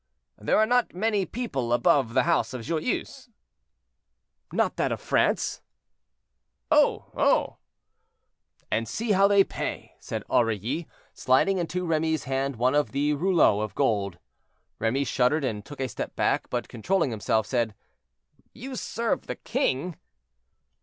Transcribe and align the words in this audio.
"There 0.39 0.57
are 0.57 0.65
not 0.65 0.95
many 0.95 1.27
people 1.27 1.71
above 1.71 2.15
the 2.15 2.23
house 2.23 2.55
of 2.55 2.61
Joyeuse." 2.63 3.29
"Not 4.51 4.75
that 4.77 4.91
of 4.91 4.99
France?" 4.99 5.61
"Oh! 6.71 7.11
oh!" 7.13 7.57
"And 8.71 8.87
see 8.87 9.11
how 9.11 9.27
they 9.27 9.43
pay." 9.43 9.93
said 9.99 10.23
Aurilly, 10.27 10.87
sliding 11.13 11.59
into 11.59 11.85
Remy's 11.85 12.23
hand 12.23 12.55
one 12.55 12.73
of 12.73 12.93
the 12.93 13.13
rouleaux 13.13 13.59
of 13.61 13.75
gold. 13.75 14.17
Remy 14.79 15.03
shuddered 15.03 15.43
and 15.43 15.63
took 15.63 15.79
a 15.79 15.87
step 15.87 16.15
back, 16.15 16.49
but 16.49 16.67
controlling 16.67 17.11
himself, 17.11 17.45
said: 17.45 17.75
"You 18.53 18.75
serve 18.75 19.27
the 19.27 19.35
king?" 19.35 19.97